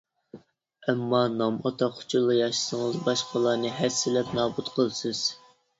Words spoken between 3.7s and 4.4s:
ھەسسىلەپ